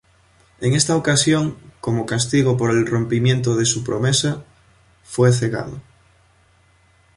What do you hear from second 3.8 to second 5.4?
promesa, fue